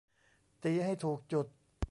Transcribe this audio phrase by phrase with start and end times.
[0.63, 1.47] ตีให้ถูกจุด